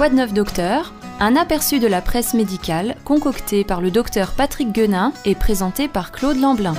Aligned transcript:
Quoi 0.00 0.08
de 0.08 0.14
neuf 0.14 0.32
docteur? 0.32 0.94
Un 1.20 1.36
aperçu 1.36 1.78
de 1.78 1.86
la 1.86 2.00
presse 2.00 2.32
médicale 2.32 2.96
concocté 3.04 3.64
par 3.64 3.82
le 3.82 3.90
docteur 3.90 4.32
Patrick 4.32 4.72
Guenin 4.72 5.12
et 5.26 5.34
présenté 5.34 5.88
par 5.88 6.10
Claude 6.10 6.38
Lamblin. 6.38 6.72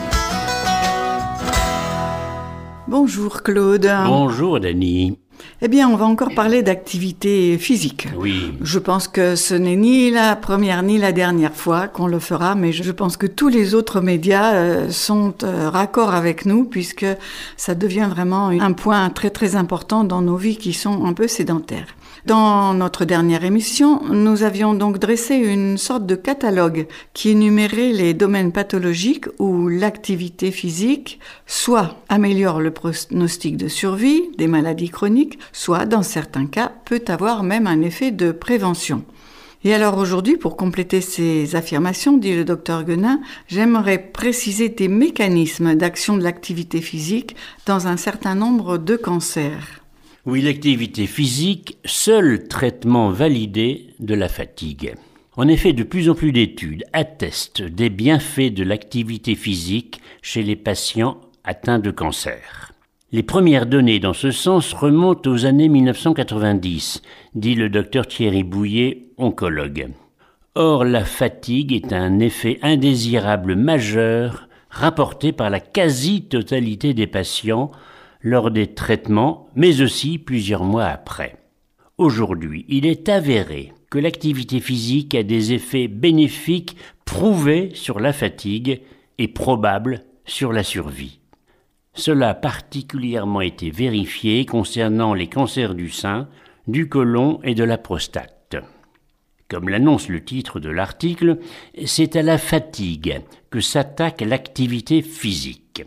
Bonjour 2.87 3.43
Claude. 3.43 3.87
Bonjour 4.07 4.59
Dany. 4.59 5.19
Eh 5.61 5.67
bien, 5.67 5.87
on 5.89 5.95
va 5.95 6.05
encore 6.05 6.33
parler 6.33 6.63
d'activité 6.63 7.57
physique. 7.57 8.07
Oui. 8.17 8.53
Je 8.61 8.79
pense 8.79 9.07
que 9.07 9.35
ce 9.35 9.53
n'est 9.53 9.75
ni 9.75 10.09
la 10.09 10.35
première 10.35 10.83
ni 10.83 10.97
la 10.97 11.11
dernière 11.11 11.53
fois 11.55 11.87
qu'on 11.87 12.07
le 12.07 12.19
fera, 12.19 12.55
mais 12.55 12.71
je 12.71 12.91
pense 12.91 13.17
que 13.17 13.27
tous 13.27 13.47
les 13.47 13.75
autres 13.75 14.01
médias 14.01 14.53
euh, 14.53 14.89
sont 14.89 15.33
euh, 15.43 15.69
raccord 15.69 16.13
avec 16.13 16.45
nous 16.45 16.65
puisque 16.65 17.05
ça 17.57 17.75
devient 17.75 18.07
vraiment 18.09 18.47
un 18.47 18.73
point 18.73 19.09
très 19.09 19.29
très 19.29 19.55
important 19.55 20.03
dans 20.03 20.21
nos 20.21 20.37
vies 20.37 20.57
qui 20.57 20.73
sont 20.73 21.05
un 21.05 21.13
peu 21.13 21.27
sédentaires. 21.27 21.95
Dans 22.25 22.75
notre 22.75 23.03
dernière 23.03 23.43
émission, 23.43 24.03
nous 24.03 24.43
avions 24.43 24.75
donc 24.75 24.99
dressé 24.99 25.35
une 25.35 25.79
sorte 25.79 26.05
de 26.05 26.13
catalogue 26.13 26.85
qui 27.13 27.29
énumérait 27.29 27.93
les 27.93 28.13
domaines 28.13 28.51
pathologiques 28.51 29.25
où 29.39 29.67
l'activité 29.67 30.51
physique 30.51 31.19
soit 31.47 31.95
améliore 32.09 32.59
le 32.61 32.69
pronostic 32.69 33.57
de 33.57 33.67
survie 33.67 34.21
des 34.37 34.45
maladies 34.45 34.89
chroniques, 34.89 35.30
soit 35.51 35.85
dans 35.85 36.03
certains 36.03 36.45
cas 36.45 36.71
peut 36.85 37.03
avoir 37.07 37.43
même 37.43 37.67
un 37.67 37.81
effet 37.81 38.11
de 38.11 38.31
prévention. 38.31 39.03
Et 39.63 39.73
alors 39.75 39.97
aujourd'hui, 39.97 40.37
pour 40.37 40.57
compléter 40.57 41.01
ces 41.01 41.55
affirmations, 41.55 42.17
dit 42.17 42.35
le 42.35 42.45
docteur 42.45 42.83
Guenin, 42.83 43.21
j'aimerais 43.47 43.99
préciser 43.99 44.69
des 44.69 44.87
mécanismes 44.87 45.75
d'action 45.75 46.17
de 46.17 46.23
l'activité 46.23 46.81
physique 46.81 47.35
dans 47.67 47.87
un 47.87 47.97
certain 47.97 48.33
nombre 48.33 48.79
de 48.79 48.95
cancers. 48.95 49.81
Oui, 50.25 50.41
l'activité 50.41 51.05
physique, 51.05 51.77
seul 51.85 52.47
traitement 52.47 53.11
validé 53.11 53.87
de 53.99 54.15
la 54.15 54.29
fatigue. 54.29 54.95
En 55.37 55.47
effet, 55.47 55.73
de 55.73 55.83
plus 55.83 56.09
en 56.09 56.15
plus 56.15 56.31
d'études 56.31 56.83
attestent 56.91 57.61
des 57.61 57.89
bienfaits 57.89 58.53
de 58.53 58.63
l'activité 58.63 59.35
physique 59.35 60.01
chez 60.21 60.43
les 60.43 60.55
patients 60.55 61.21
atteints 61.43 61.79
de 61.79 61.91
cancer. 61.91 62.70
Les 63.13 63.23
premières 63.23 63.65
données 63.65 63.99
dans 63.99 64.13
ce 64.13 64.31
sens 64.31 64.71
remontent 64.71 65.29
aux 65.29 65.45
années 65.45 65.67
1990, 65.67 67.01
dit 67.35 67.55
le 67.55 67.67
docteur 67.67 68.07
Thierry 68.07 68.43
Bouillet, 68.43 69.09
oncologue. 69.17 69.89
Or, 70.55 70.85
la 70.85 71.03
fatigue 71.03 71.73
est 71.73 71.91
un 71.91 72.19
effet 72.19 72.57
indésirable 72.61 73.55
majeur 73.57 74.47
rapporté 74.69 75.33
par 75.33 75.49
la 75.49 75.59
quasi-totalité 75.59 76.93
des 76.93 77.07
patients 77.07 77.71
lors 78.21 78.49
des 78.49 78.67
traitements, 78.67 79.49
mais 79.55 79.81
aussi 79.81 80.17
plusieurs 80.17 80.63
mois 80.63 80.85
après. 80.85 81.35
Aujourd'hui, 81.97 82.65
il 82.69 82.85
est 82.85 83.09
avéré 83.09 83.73
que 83.89 83.99
l'activité 83.99 84.61
physique 84.61 85.15
a 85.15 85.23
des 85.23 85.51
effets 85.51 85.89
bénéfiques 85.89 86.77
prouvés 87.03 87.71
sur 87.73 87.99
la 87.99 88.13
fatigue 88.13 88.79
et 89.17 89.27
probables 89.27 90.05
sur 90.23 90.53
la 90.53 90.63
survie. 90.63 91.20
Cela 91.93 92.29
a 92.29 92.33
particulièrement 92.33 93.41
été 93.41 93.69
vérifié 93.69 94.45
concernant 94.45 95.13
les 95.13 95.27
cancers 95.27 95.75
du 95.75 95.89
sein, 95.89 96.29
du 96.67 96.87
côlon 96.87 97.39
et 97.43 97.53
de 97.53 97.63
la 97.63 97.77
prostate. 97.77 98.55
Comme 99.49 99.67
l'annonce 99.67 100.07
le 100.07 100.23
titre 100.23 100.61
de 100.61 100.69
l'article, 100.69 101.39
c'est 101.85 102.15
à 102.15 102.21
la 102.21 102.37
fatigue 102.37 103.21
que 103.49 103.59
s'attaque 103.59 104.21
l'activité 104.21 105.01
physique. 105.01 105.83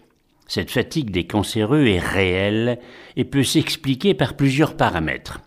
Cette 0.47 0.71
fatigue 0.71 1.11
des 1.11 1.27
cancéreux 1.27 1.87
est 1.87 1.99
réelle 1.99 2.79
et 3.17 3.25
peut 3.25 3.43
s'expliquer 3.43 4.13
par 4.13 4.37
plusieurs 4.37 4.77
paramètres. 4.77 5.41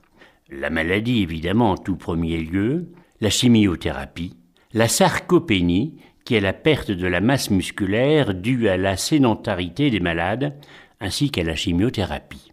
La 0.50 0.72
maladie, 0.72 1.22
évidemment, 1.22 1.72
en 1.72 1.78
tout 1.78 1.96
premier 1.98 2.38
lieu, 2.38 2.88
la 3.22 3.30
chimiothérapie, 3.30 4.36
la 4.74 4.88
sarcopénie, 4.88 5.98
qui 6.28 6.36
est 6.36 6.42
la 6.42 6.52
perte 6.52 6.92
de 6.92 7.08
la 7.08 7.21
masse 7.21 7.52
musculaire 7.52 8.33
due 8.33 8.67
à 8.67 8.76
la 8.76 8.98
sédentarité 8.98 9.89
des 9.89 10.02
malades, 10.02 10.58
ainsi 10.99 11.32
qu'à 11.32 11.42
la 11.42 11.55
chimiothérapie. 11.55 12.52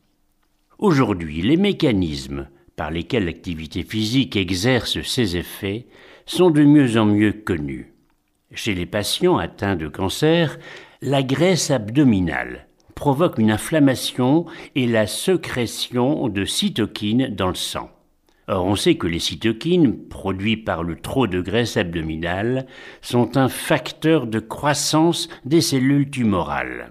Aujourd'hui, 0.78 1.42
les 1.42 1.56
mécanismes 1.56 2.46
par 2.76 2.92
lesquels 2.92 3.24
l'activité 3.24 3.82
physique 3.82 4.36
exerce 4.36 5.02
ses 5.02 5.36
effets 5.36 5.88
sont 6.24 6.52
de 6.52 6.62
mieux 6.62 6.96
en 6.96 7.04
mieux 7.04 7.32
connus. 7.32 7.92
Chez 8.52 8.76
les 8.76 8.86
patients 8.86 9.38
atteints 9.38 9.74
de 9.74 9.88
cancer, 9.88 10.56
la 11.02 11.24
graisse 11.24 11.72
abdominale 11.72 12.68
provoque 12.94 13.38
une 13.38 13.50
inflammation 13.50 14.46
et 14.76 14.86
la 14.86 15.08
sécrétion 15.08 16.28
de 16.28 16.44
cytokines 16.44 17.26
dans 17.34 17.48
le 17.48 17.56
sang. 17.56 17.90
Or, 18.46 18.64
on 18.66 18.76
sait 18.76 18.96
que 18.96 19.06
les 19.06 19.18
cytokines, 19.18 19.96
produits 20.08 20.58
par 20.58 20.82
le 20.82 20.96
trop 20.96 21.26
de 21.26 21.40
graisse 21.40 21.76
abdominale, 21.76 22.66
sont 23.00 23.36
un 23.36 23.48
facteur 23.48 24.26
de 24.26 24.38
croissance 24.38 25.28
des 25.44 25.62
cellules 25.62 26.10
tumorales. 26.10 26.90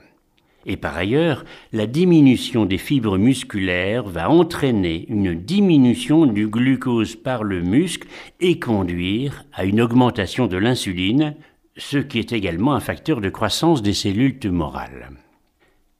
Et 0.66 0.78
par 0.78 0.96
ailleurs, 0.96 1.44
la 1.74 1.88
diminution 1.88 2.66
des 2.66 2.78
fibres 2.78 3.18
musculaires 3.18 4.04
va 4.04 4.30
entraîner 4.30 5.06
une 5.10 5.36
diminution 5.36 6.26
du 6.26 6.48
glucose 6.48 7.16
par 7.16 7.44
le 7.44 7.62
muscle 7.62 8.08
et 8.40 8.60
conduire 8.60 9.46
à 9.54 9.66
une 9.66 9.82
augmentation 9.82 10.48
de 10.48 10.58
l'insuline, 10.58 11.36
ce 11.76 11.98
qui 11.98 12.20
est 12.20 12.32
également 12.32 12.74
un 12.74 12.80
facteur 12.80 13.20
de 13.20 13.30
croissance 13.30 13.82
des 13.82 13.94
cellules 13.94 14.40
tumorales. 14.40 15.10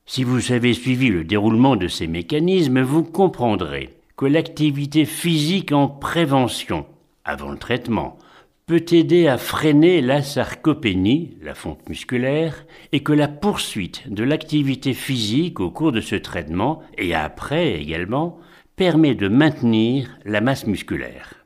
Si 0.06 0.24
vous 0.24 0.52
avez 0.52 0.74
suivi 0.74 1.10
le 1.10 1.24
déroulement 1.24 1.76
de 1.76 1.88
ces 1.88 2.08
mécanismes, 2.08 2.82
vous 2.82 3.04
comprendrez 3.04 3.90
que 4.16 4.26
l'activité 4.26 5.06
physique 5.06 5.72
en 5.72 5.88
prévention, 5.88 6.86
avant 7.26 7.50
le 7.50 7.58
traitement, 7.58 8.18
peut 8.66 8.86
aider 8.92 9.28
à 9.28 9.38
freiner 9.38 10.02
la 10.02 10.22
sarcopénie, 10.22 11.38
la 11.42 11.54
fonte 11.54 11.88
musculaire, 11.90 12.66
et 12.92 13.02
que 13.02 13.12
la 13.12 13.28
poursuite 13.28 14.12
de 14.12 14.24
l'activité 14.24 14.94
physique 14.94 15.60
au 15.60 15.70
cours 15.70 15.92
de 15.92 16.02
ce 16.02 16.16
traitement, 16.16 16.82
et 16.98 17.14
après 17.14 17.74
également, 17.74 18.40
permet 18.76 19.16
de 19.16 19.28
maintenir 19.28 20.18
la 20.26 20.42
masse 20.42 20.66
musculaire. 20.66 21.46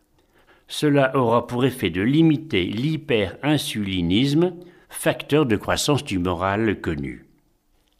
Cela 0.67 1.16
aura 1.17 1.47
pour 1.47 1.66
effet 1.66 1.89
de 1.89 2.01
limiter 2.01 2.66
l'hyperinsulinisme, 2.66 4.53
facteur 4.89 5.45
de 5.45 5.56
croissance 5.56 6.03
tumorale 6.03 6.79
connu. 6.81 7.25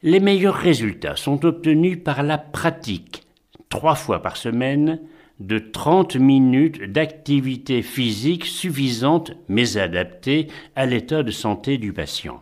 Les 0.04 0.20
meilleurs 0.20 0.56
résultats 0.56 1.16
sont 1.16 1.44
obtenus 1.44 1.98
par 2.04 2.24
la 2.24 2.38
pratique, 2.38 3.24
trois 3.78 3.94
fois 3.94 4.24
par 4.24 4.38
semaine, 4.38 5.00
de 5.40 5.60
30 5.60 6.16
minutes 6.16 6.92
d'activité 6.92 7.84
physique 7.84 8.46
suffisante 8.46 9.34
mais 9.50 9.78
adaptée 9.78 10.48
à 10.76 10.88
l'état 10.88 11.22
de 11.22 11.30
santé 11.30 11.78
du 11.78 11.94
patient. 11.94 12.42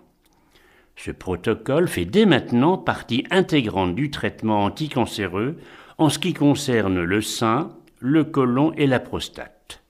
Ce 0.96 1.12
protocole 1.12 1.90
fait 1.90 2.06
dès 2.06 2.26
maintenant 2.26 2.78
partie 2.78 3.26
intégrante 3.32 3.96
du 3.96 4.12
traitement 4.12 4.64
anticancéreux 4.64 5.58
en 5.98 6.08
ce 6.08 6.20
qui 6.20 6.34
concerne 6.34 7.04
le 7.04 7.20
sein, 7.20 7.76
le 8.00 8.24
côlon 8.24 8.72
et 8.78 8.88
la 8.88 9.02
prostate. 9.02 9.84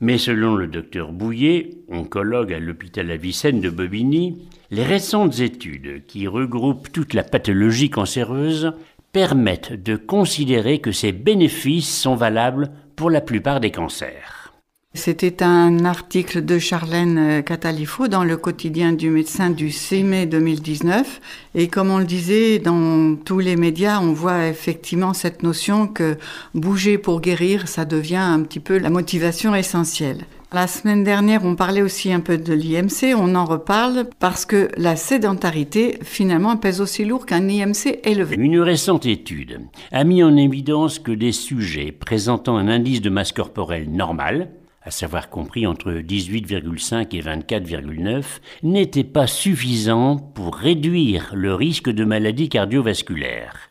Mais 0.00 0.18
selon 0.18 0.56
le 0.56 0.66
docteur 0.66 1.12
Bouillet, 1.12 1.70
oncologue 1.88 2.52
à 2.52 2.58
l'hôpital 2.58 3.10
Avicenne 3.10 3.62
de 3.62 3.70
Bobigny, 3.70 4.46
les 4.70 4.84
récentes 4.84 5.40
études 5.40 6.04
qui 6.06 6.26
regroupent 6.26 6.92
toute 6.92 7.14
la 7.14 7.22
pathologie 7.22 7.88
cancéreuse 7.88 8.74
permettent 9.16 9.72
de 9.72 9.96
considérer 9.96 10.78
que 10.78 10.92
ces 10.92 11.10
bénéfices 11.10 11.88
sont 11.88 12.16
valables 12.16 12.70
pour 12.96 13.08
la 13.08 13.22
plupart 13.22 13.60
des 13.60 13.70
cancers. 13.70 14.52
C'était 14.92 15.42
un 15.42 15.86
article 15.86 16.44
de 16.44 16.58
Charlène 16.58 17.16
euh, 17.16 17.40
Catalifo 17.40 18.08
dans 18.08 18.24
le 18.24 18.36
quotidien 18.36 18.92
du 18.92 19.08
médecin 19.08 19.48
du 19.48 19.70
6 19.70 20.04
mai 20.04 20.26
2019. 20.26 21.22
Et 21.54 21.68
comme 21.68 21.90
on 21.90 21.96
le 21.96 22.04
disait 22.04 22.58
dans 22.58 23.16
tous 23.16 23.38
les 23.38 23.56
médias, 23.56 24.00
on 24.02 24.12
voit 24.12 24.48
effectivement 24.48 25.14
cette 25.14 25.42
notion 25.42 25.86
que 25.86 26.18
bouger 26.52 26.98
pour 26.98 27.22
guérir, 27.22 27.68
ça 27.68 27.86
devient 27.86 28.16
un 28.16 28.42
petit 28.42 28.60
peu 28.60 28.76
la 28.76 28.90
motivation 28.90 29.54
essentielle. 29.54 30.26
La 30.52 30.68
semaine 30.68 31.02
dernière, 31.02 31.44
on 31.44 31.56
parlait 31.56 31.82
aussi 31.82 32.12
un 32.12 32.20
peu 32.20 32.38
de 32.38 32.52
l'IMC, 32.54 33.16
on 33.16 33.34
en 33.34 33.44
reparle 33.44 34.08
parce 34.20 34.46
que 34.46 34.68
la 34.76 34.94
sédentarité, 34.94 35.98
finalement, 36.02 36.56
pèse 36.56 36.80
aussi 36.80 37.04
lourd 37.04 37.26
qu'un 37.26 37.48
IMC 37.48 37.98
élevé. 38.04 38.36
Une 38.36 38.60
récente 38.60 39.06
étude 39.06 39.60
a 39.90 40.04
mis 40.04 40.22
en 40.22 40.36
évidence 40.36 41.00
que 41.00 41.10
des 41.10 41.32
sujets 41.32 41.90
présentant 41.90 42.56
un 42.56 42.68
indice 42.68 43.00
de 43.00 43.10
masse 43.10 43.32
corporelle 43.32 43.90
normal, 43.90 44.50
à 44.82 44.92
savoir 44.92 45.30
compris 45.30 45.66
entre 45.66 45.90
18,5 45.90 47.16
et 47.16 47.22
24,9, 47.22 48.24
n'était 48.62 49.02
pas 49.02 49.26
suffisant 49.26 50.16
pour 50.16 50.54
réduire 50.54 51.32
le 51.34 51.56
risque 51.56 51.90
de 51.90 52.04
maladies 52.04 52.48
cardiovasculaires. 52.48 53.70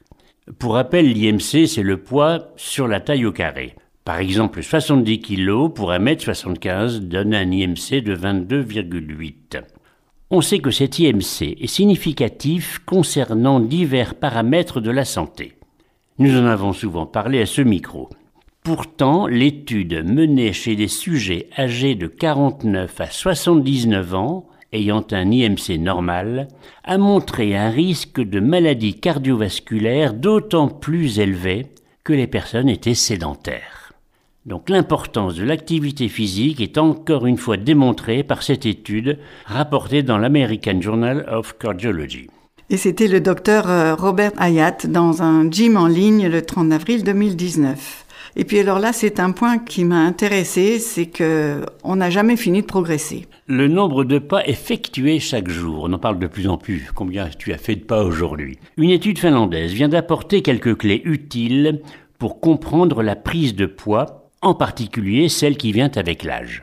Pour 0.60 0.74
rappel, 0.74 1.14
l'IMC, 1.14 1.68
c'est 1.68 1.84
le 1.84 1.98
poids 2.04 2.50
sur 2.58 2.90
la 2.90 3.00
taille 3.00 3.26
au 3.26 3.32
carré. 3.32 3.76
Par 4.06 4.20
exemple, 4.20 4.62
70 4.62 5.20
kg 5.20 5.74
pour 5.74 5.92
1m75 5.92 7.00
donne 7.00 7.34
un 7.34 7.52
IMC 7.52 8.04
de 8.04 8.16
22,8. 8.16 9.64
On 10.30 10.42
sait 10.42 10.60
que 10.60 10.70
cet 10.70 11.00
IMC 11.00 11.58
est 11.60 11.66
significatif 11.66 12.78
concernant 12.86 13.60
divers 13.60 14.14
paramètres 14.14 14.80
de 14.80 14.92
la 14.92 15.06
santé. 15.06 15.54
Nous 16.20 16.38
en 16.38 16.46
avons 16.46 16.72
souvent 16.72 17.08
parlé 17.08 17.42
à 17.42 17.48
ce 17.48 17.64
micro. 17.64 18.10
Pourtant, 18.64 19.26
l'étude 19.26 20.06
menée 20.06 20.54
chez 20.54 20.76
des 20.76 20.88
sujets 20.88 21.50
âgés 21.58 21.96
de 21.96 22.06
49 22.06 23.02
à 23.02 23.08
79 23.08 24.14
ans 24.14 24.46
ayant 24.72 25.06
un 25.14 25.32
IMC 25.32 25.80
normal 25.80 26.48
a 26.84 27.00
montré 27.00 27.58
un 27.58 27.72
risque 27.72 28.22
de 28.22 28.40
maladie 28.40 29.00
cardiovasculaire 29.00 30.14
d'autant 30.14 30.68
plus 30.68 31.18
élevé 31.18 31.66
que 32.04 32.14
les 32.14 32.28
personnes 32.28 32.70
étaient 32.70 32.94
sédentaires. 32.94 33.85
Donc 34.46 34.70
l'importance 34.70 35.36
de 35.36 35.44
l'activité 35.44 36.08
physique 36.08 36.62
est 36.62 36.78
encore 36.78 37.26
une 37.26 37.38
fois 37.38 37.58
démontrée 37.58 38.24
par 38.24 38.44
cette 38.44 38.68
étude 38.68 39.18
rapportée 39.46 40.04
dans 40.04 40.20
l'American 40.20 40.80
Journal 40.80 41.26
of 41.32 41.58
Cardiology. 41.58 42.28
Et 42.70 42.78
c'était 42.78 43.08
le 43.08 43.22
docteur 43.22 43.70
euh, 43.70 43.96
Robert 43.96 44.34
Hayat 44.38 44.88
dans 44.88 45.24
un 45.24 45.50
gym 45.50 45.78
en 45.78 45.88
ligne 45.88 46.28
le 46.28 46.44
30 46.44 46.72
avril 46.72 47.04
2019. 47.04 48.06
Et 48.36 48.44
puis 48.44 48.60
alors 48.60 48.78
là, 48.78 48.94
c'est 48.94 49.20
un 49.20 49.32
point 49.32 49.58
qui 49.58 49.84
m'a 49.84 50.02
intéressé, 50.02 50.78
c'est 50.78 51.08
que 51.08 51.62
on 51.84 51.96
n'a 51.96 52.12
jamais 52.12 52.38
fini 52.38 52.62
de 52.62 52.68
progresser. 52.68 53.26
Le 53.48 53.68
nombre 53.68 54.04
de 54.04 54.20
pas 54.20 54.46
effectués 54.46 55.20
chaque 55.20 55.48
jour, 55.48 55.86
on 55.88 55.94
en 55.94 56.00
parle 56.00 56.20
de 56.20 56.28
plus 56.28 56.48
en 56.48 56.58
plus. 56.58 56.92
Combien 56.94 57.30
tu 57.30 57.52
as 57.52 57.58
fait 57.58 57.76
de 57.76 57.84
pas 57.84 58.04
aujourd'hui 58.04 58.60
Une 58.78 58.90
étude 58.92 59.18
finlandaise 59.18 59.72
vient 59.72 59.90
d'apporter 59.90 60.44
quelques 60.44 60.78
clés 60.78 61.02
utiles 61.06 61.82
pour 62.20 62.40
comprendre 62.40 63.04
la 63.04 63.16
prise 63.16 63.56
de 63.56 63.66
poids, 63.66 64.25
en 64.46 64.54
particulier 64.54 65.28
celle 65.28 65.58
qui 65.58 65.72
vient 65.72 65.92
avec 65.96 66.24
l'âge. 66.24 66.62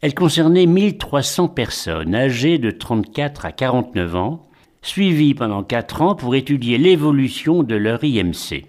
Elle 0.00 0.14
concernait 0.14 0.64
1300 0.64 1.48
personnes 1.48 2.14
âgées 2.14 2.56
de 2.56 2.70
34 2.70 3.44
à 3.44 3.52
49 3.52 4.16
ans, 4.16 4.48
suivies 4.80 5.34
pendant 5.34 5.62
4 5.62 6.00
ans 6.00 6.14
pour 6.14 6.34
étudier 6.34 6.78
l'évolution 6.78 7.62
de 7.62 7.74
leur 7.74 8.02
IMC. 8.02 8.64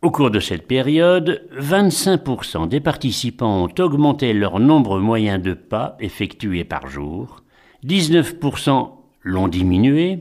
Au 0.00 0.10
cours 0.10 0.30
de 0.30 0.40
cette 0.40 0.66
période, 0.66 1.46
25% 1.54 2.66
des 2.66 2.80
participants 2.80 3.64
ont 3.64 3.82
augmenté 3.82 4.32
leur 4.32 4.58
nombre 4.58 4.98
moyen 4.98 5.38
de 5.38 5.52
pas 5.52 5.98
effectués 6.00 6.64
par 6.64 6.88
jour, 6.88 7.42
19% 7.84 8.88
l'ont 9.20 9.48
diminué, 9.48 10.20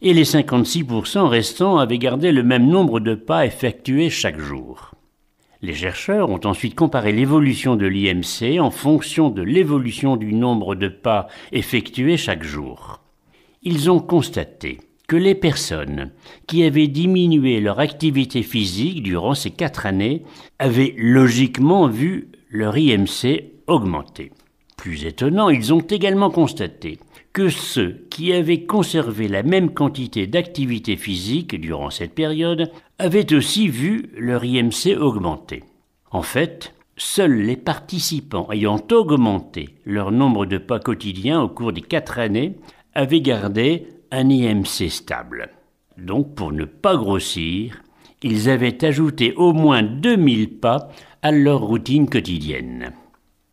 et 0.00 0.14
les 0.14 0.24
56% 0.24 1.26
restants 1.26 1.76
avaient 1.76 1.98
gardé 1.98 2.32
le 2.32 2.42
même 2.42 2.66
nombre 2.66 3.00
de 3.00 3.14
pas 3.14 3.44
effectués 3.44 4.08
chaque 4.08 4.40
jour. 4.40 4.91
Les 5.64 5.74
chercheurs 5.74 6.28
ont 6.28 6.40
ensuite 6.42 6.74
comparé 6.74 7.12
l'évolution 7.12 7.76
de 7.76 7.86
l'IMC 7.86 8.60
en 8.60 8.72
fonction 8.72 9.30
de 9.30 9.42
l'évolution 9.42 10.16
du 10.16 10.34
nombre 10.34 10.74
de 10.74 10.88
pas 10.88 11.28
effectués 11.52 12.16
chaque 12.16 12.42
jour. 12.42 13.00
Ils 13.62 13.88
ont 13.88 14.00
constaté 14.00 14.80
que 15.06 15.14
les 15.14 15.36
personnes 15.36 16.10
qui 16.48 16.64
avaient 16.64 16.88
diminué 16.88 17.60
leur 17.60 17.78
activité 17.78 18.42
physique 18.42 19.04
durant 19.04 19.34
ces 19.34 19.50
quatre 19.50 19.86
années 19.86 20.24
avaient 20.58 20.94
logiquement 20.98 21.86
vu 21.86 22.32
leur 22.50 22.76
IMC 22.76 23.44
augmenter. 23.68 24.32
Plus 24.76 25.04
étonnant, 25.04 25.48
ils 25.48 25.72
ont 25.72 25.80
également 25.80 26.30
constaté 26.30 26.98
que 27.32 27.48
ceux 27.48 28.04
qui 28.10 28.32
avaient 28.32 28.64
conservé 28.64 29.28
la 29.28 29.44
même 29.44 29.72
quantité 29.72 30.26
d'activité 30.26 30.96
physique 30.96 31.58
durant 31.60 31.90
cette 31.90 32.14
période 32.14 32.70
avaient 33.02 33.34
aussi 33.34 33.66
vu 33.66 34.10
leur 34.16 34.44
IMC 34.44 34.96
augmenter. 34.96 35.64
En 36.12 36.22
fait, 36.22 36.72
seuls 36.96 37.42
les 37.42 37.56
participants 37.56 38.48
ayant 38.52 38.80
augmenté 38.92 39.70
leur 39.84 40.12
nombre 40.12 40.46
de 40.46 40.56
pas 40.56 40.78
quotidiens 40.78 41.42
au 41.42 41.48
cours 41.48 41.72
des 41.72 41.80
quatre 41.80 42.20
années 42.20 42.54
avaient 42.94 43.20
gardé 43.20 43.88
un 44.12 44.28
IMC 44.30 44.88
stable. 44.88 45.50
Donc 45.98 46.36
pour 46.36 46.52
ne 46.52 46.64
pas 46.64 46.96
grossir, 46.96 47.82
ils 48.22 48.48
avaient 48.48 48.84
ajouté 48.84 49.34
au 49.34 49.52
moins 49.52 49.82
2000 49.82 50.60
pas 50.60 50.88
à 51.22 51.32
leur 51.32 51.60
routine 51.60 52.08
quotidienne. 52.08 52.92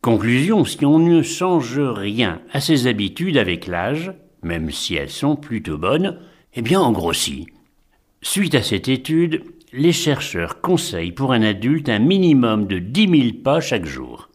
Conclusion, 0.01 0.63
si 0.63 0.85
on 0.85 0.99
ne 0.99 1.23
change 1.23 1.79
rien 1.79 2.39
à 2.53 2.61
ses 2.61 2.85
habitudes 2.85 3.37
avec 3.37 3.65
l'âge, 3.65 4.13
même 4.43 4.69
si 4.69 4.93
elles 4.93 5.09
sont 5.09 5.35
plutôt 5.35 5.79
bonnes, 5.79 6.19
eh 6.53 6.61
bien 6.61 6.79
on 6.79 6.91
grossit. 6.91 7.47
Suite 8.21 8.53
à 8.55 8.61
cette 8.61 8.89
étude, 8.89 9.43
les 9.71 9.93
chercheurs 9.93 10.59
conseillent 10.59 11.13
pour 11.13 11.31
un 11.31 11.41
adulte 11.41 11.87
un 11.87 11.99
minimum 11.99 12.67
de 12.67 12.77
10 12.77 13.21
000 13.31 13.37
pas 13.43 13.61
chaque 13.61 13.85
jour. 13.85 14.29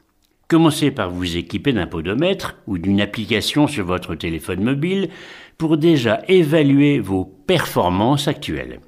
Commencez 0.48 0.90
par 0.90 1.10
vous 1.10 1.36
équiper 1.36 1.72
d'un 1.72 1.86
podomètre 1.86 2.56
ou 2.66 2.78
d'une 2.78 3.02
application 3.02 3.66
sur 3.66 3.84
votre 3.84 4.14
téléphone 4.14 4.62
mobile 4.62 5.10
pour 5.58 5.76
déjà 5.76 6.22
évaluer 6.28 6.98
vos 6.98 7.25
performances 7.25 8.26
actuelles. 8.26 8.81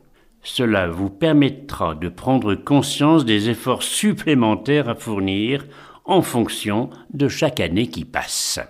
Cela 0.42 0.88
vous 0.88 1.10
permettra 1.10 1.94
de 1.94 2.08
prendre 2.08 2.54
conscience 2.54 3.26
des 3.26 3.50
efforts 3.50 3.82
supplémentaires 3.82 4.88
à 4.88 4.94
fournir 4.94 5.66
en 6.06 6.22
fonction 6.22 6.88
de 7.12 7.28
chaque 7.28 7.60
année 7.60 7.88
qui 7.88 8.04
passe. 8.04 8.60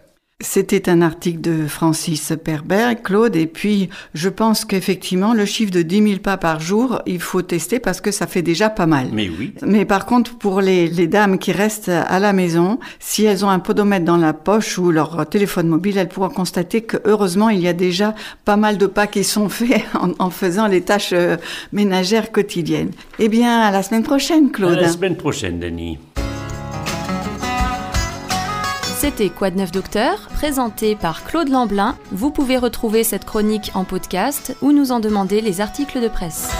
C'était 0.42 0.90
un 0.90 1.00
article 1.00 1.40
de 1.40 1.66
Francis 1.66 2.30
Perberg, 2.44 3.00
Claude, 3.02 3.36
et 3.36 3.46
puis 3.46 3.88
je 4.12 4.28
pense 4.28 4.66
qu'effectivement, 4.66 5.32
le 5.32 5.46
chiffre 5.46 5.70
de 5.70 5.80
10 5.80 6.02
000 6.02 6.20
pas 6.20 6.36
par 6.36 6.60
jour, 6.60 7.00
il 7.06 7.20
faut 7.20 7.40
tester 7.40 7.78
parce 7.78 8.02
que 8.02 8.10
ça 8.10 8.26
fait 8.26 8.42
déjà 8.42 8.68
pas 8.68 8.84
mal. 8.84 9.08
Mais 9.14 9.30
oui. 9.30 9.54
Mais 9.62 9.86
par 9.86 10.04
contre, 10.04 10.36
pour 10.36 10.60
les, 10.60 10.88
les 10.88 11.06
dames 11.06 11.38
qui 11.38 11.52
restent 11.52 11.88
à 11.88 12.18
la 12.18 12.34
maison, 12.34 12.78
si 12.98 13.24
elles 13.24 13.46
ont 13.46 13.48
un 13.48 13.60
podomètre 13.60 14.04
dans 14.04 14.18
la 14.18 14.34
poche 14.34 14.76
ou 14.76 14.90
leur 14.90 15.26
téléphone 15.26 15.68
mobile, 15.68 15.96
elles 15.96 16.10
pourront 16.10 16.28
constater 16.28 16.82
que 16.82 16.98
heureusement, 17.06 17.48
il 17.48 17.60
y 17.60 17.68
a 17.68 17.72
déjà 17.72 18.14
pas 18.44 18.58
mal 18.58 18.76
de 18.76 18.84
pas 18.84 19.06
qui 19.06 19.24
sont 19.24 19.48
faits 19.48 19.84
en, 19.94 20.10
en 20.18 20.28
faisant 20.28 20.66
les 20.66 20.82
tâches 20.82 21.14
euh, 21.14 21.38
ménagères 21.72 22.30
quotidiennes. 22.30 22.90
Eh 23.18 23.28
bien, 23.28 23.60
à 23.60 23.70
la 23.70 23.82
semaine 23.82 24.02
prochaine, 24.02 24.50
Claude. 24.50 24.76
À 24.76 24.82
la 24.82 24.88
semaine 24.90 25.16
prochaine, 25.16 25.58
Denis. 25.60 25.98
C'était 29.06 29.30
de 29.52 29.56
neuf 29.56 29.70
docteur, 29.70 30.26
présenté 30.34 30.96
par 30.96 31.22
Claude 31.22 31.48
Lamblin. 31.48 31.96
Vous 32.10 32.32
pouvez 32.32 32.58
retrouver 32.58 33.04
cette 33.04 33.24
chronique 33.24 33.70
en 33.74 33.84
podcast 33.84 34.56
ou 34.62 34.72
nous 34.72 34.90
en 34.90 34.98
demander 34.98 35.40
les 35.40 35.60
articles 35.60 36.00
de 36.00 36.08
presse. 36.08 36.50